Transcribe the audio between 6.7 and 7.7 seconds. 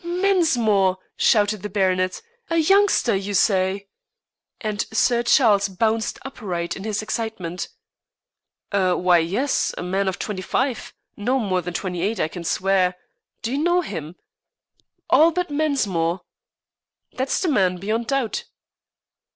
in his excitement.